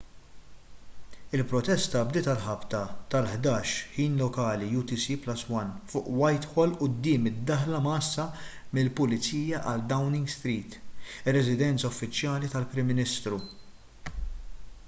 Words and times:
il-protesta 1.39 1.99
bdiet 2.11 2.29
għal 2.31 2.39
ħabta 2.45 2.79
tal-11:00 3.15 3.73
ħin 3.97 4.15
lokali 4.21 4.69
utc+1 4.79 5.67
fuq 5.93 6.09
whitehall 6.23 6.73
quddiem 6.81 7.29
id-daħla 7.33 7.83
mgħassa 7.85 8.25
mill-pulizija 8.79 9.61
għal 9.73 9.85
downing 9.95 10.33
street 10.39 10.79
ir-residenza 10.81 11.95
uffiċjali 11.95 12.53
tal-prim 12.57 12.91
ministru 12.97 13.43